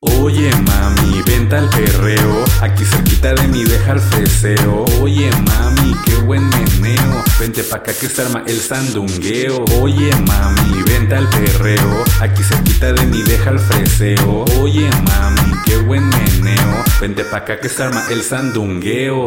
[0.00, 4.84] Oye mami, venta al perreo, aquí cerquita de mí deja el freseo.
[5.00, 9.64] Oye mami, qué buen meneo, vente pa' acá que se arma el sandungueo.
[9.80, 14.44] Oye mami, venta al perreo, aquí cerquita de mí deja el freseo.
[14.60, 19.24] Oye mami, qué buen meneo, vente pa' acá que se arma el sandungueo.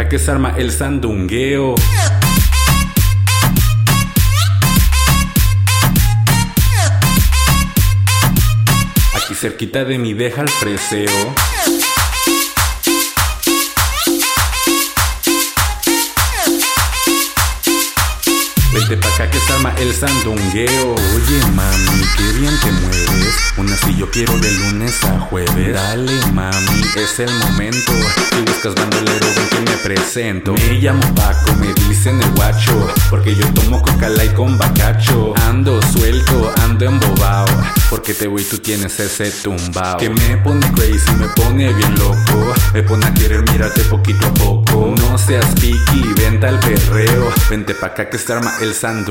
[0.00, 1.74] Acá que se arma el sandungueo.
[9.14, 11.34] Aquí cerquita de mí deja el freseo.
[19.18, 20.94] Acá que se arma el sandungueo.
[20.94, 23.34] Oye mami, qué bien te mueves.
[23.56, 25.74] Una si yo quiero de lunes a jueves.
[25.74, 27.92] Dale mami, es el momento.
[28.30, 30.52] Si buscas bandolero, ven que me presento.
[30.52, 32.94] Me llamo Paco, me dicen el guacho.
[33.10, 35.34] Porque yo tomo coca light con bacacho.
[35.48, 37.46] Ando suelto, ando embobado.
[37.90, 39.96] Porque te voy, tú tienes ese tumbao.
[39.96, 42.54] Que me pone crazy, me pone bien loco.
[42.72, 44.94] Me pone a querer mirarte poquito a poco.
[44.96, 47.32] No seas piqui, venta al perreo.
[47.50, 49.07] Vente pa' acá que se arma el sandungueo.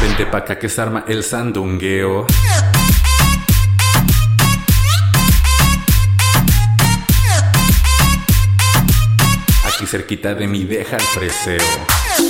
[0.00, 2.26] Vente pa' acá que se arma el sandungueo.
[9.66, 12.29] Aquí cerquita de mí deja el freseo.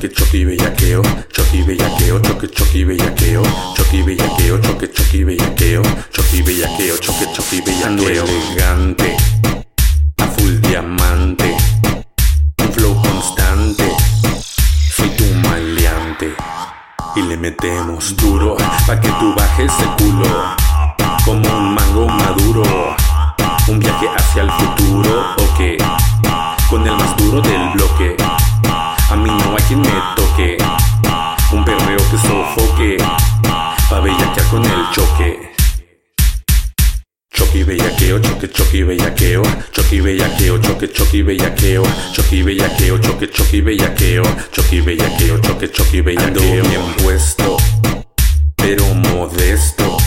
[0.00, 1.02] choque choqui bellaqueo,
[1.32, 3.42] choqui bellaqueo, choque choqui bellaqueo,
[3.76, 8.24] choqui bellaqueo, choque choqui bellaqueo, choqui bellaqueo, choque choqui bellaqueo.
[8.24, 9.16] elegante,
[10.18, 11.56] a full diamante,
[12.62, 13.84] un flow constante,
[14.96, 16.34] soy tu maleante.
[17.16, 18.56] Y le metemos duro
[18.86, 20.56] pa' que tú bajes el culo
[21.24, 22.62] como un mango maduro.
[23.68, 26.70] Un viaje hacia el futuro, ok.
[26.70, 28.16] Con el más duro del bloque.
[29.20, 30.56] A mí no hay quien me toque.
[31.52, 32.96] Un perreo que sofoque.
[33.90, 35.52] Pa' bellaquear con el choque.
[37.30, 39.42] Choqui bellaqueo, choque choqui bellaqueo,
[39.72, 41.82] choqui bellaqueo, choque choqui bellaqueo,
[42.14, 44.22] choqui bellaqueo, choque choqui bellaqueo,
[44.52, 46.62] choqui bellaqueo, choque choqui bellaqueo.
[46.62, 47.58] bien puesto,
[48.56, 49.98] pero modesto.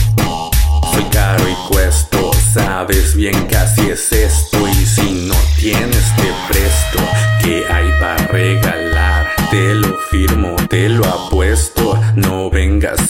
[0.92, 4.58] Soy caro y cuesto, sabes bien que así es esto.
[4.66, 7.03] Y si no tienes, te presto.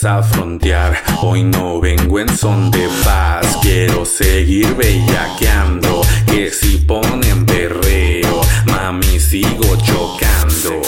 [0.05, 3.59] A frontear, hoy no vengo en son de paz.
[3.63, 10.83] Quiero seguir bellaqueando, que si ponen berreo, mami sigo chocando.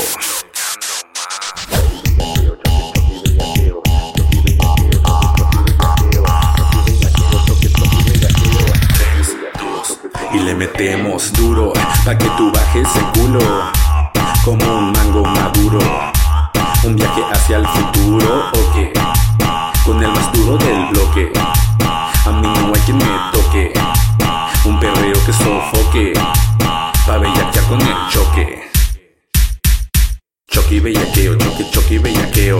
[10.32, 11.72] y le metemos duro
[12.04, 13.40] pa' que tú bajes el culo
[14.44, 16.15] como un mango maduro.
[16.86, 19.84] Un viaje hacia el futuro, ok.
[19.84, 21.32] Con el más duro del bloque.
[22.24, 23.72] A mí no hay quien me toque.
[24.64, 26.12] Un perreo que sofoque.
[27.04, 28.70] Pa' bellaquear con el choque.
[30.48, 32.58] Choqui bellaqueo, choque bellaqueo, choqui bellaqueo,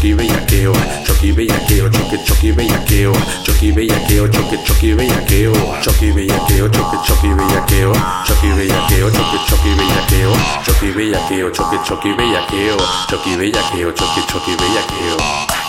[0.00, 0.72] choque bellaqueo,
[1.04, 3.12] choqui bellaqueo, choque choqui bellaqueo,
[3.44, 5.52] choqui bellaqueo, choque choqui bellaqueo,
[5.82, 7.92] choqui bellaqueo, choque choqui bellaqueo,
[8.26, 10.32] choqui bellaqueo, choque choqui bellaqueo,
[10.64, 12.76] choqui bellaqueo, choque choqui bellaqueo,
[13.10, 15.59] choqui bellaqueo, choque choqui bellaqueo.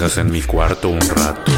[0.00, 1.52] en mi cuarto un rato.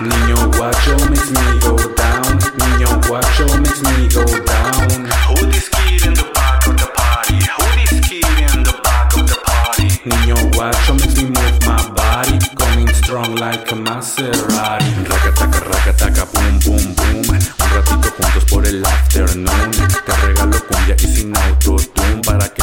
[0.00, 2.38] Niño guacho makes me go down.
[2.58, 5.08] Niño guacho makes me go down.
[5.28, 7.38] Who this kid in the back of the party?
[7.56, 9.88] Who this kid in the back of the party?
[10.04, 14.92] Niño guacho makes me move my body, coming strong like a Maserati.
[15.08, 17.28] Racataca, racataca, boom, boom, boom.
[17.28, 19.70] Un ratito juntos por el afternoon.
[19.70, 22.62] Te regalo cumbia y sin autotune para que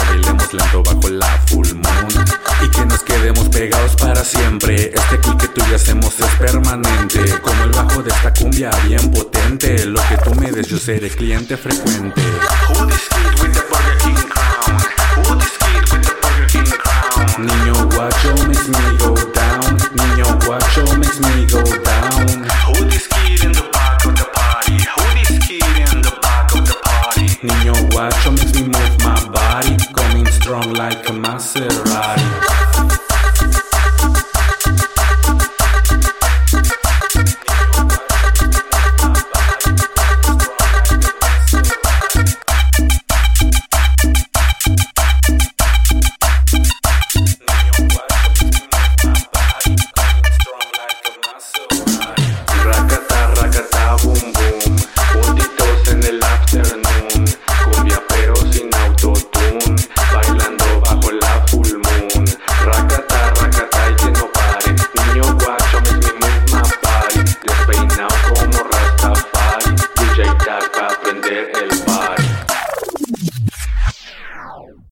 [4.19, 4.91] para siempre.
[4.93, 7.39] Este click que tú y hacemos es permanente.
[7.41, 9.85] Como el bajo de esta cumbia bien potente.
[9.85, 12.21] Lo que tú me des, yo seré cliente frecuente.
[12.67, 14.77] Who this kid with the Burger King crown?
[15.15, 17.47] Who this kid with the Burger King crown?
[17.47, 19.77] Niño guacho makes me go down.
[19.95, 22.47] Niño guacho makes me go down.
[22.67, 24.77] Who this kid in the back of the party?
[24.95, 27.27] Who this kid in the back of the party?
[27.47, 29.77] Niño guacho makes me move my body.
[29.93, 33.08] Coming strong like a Maserati.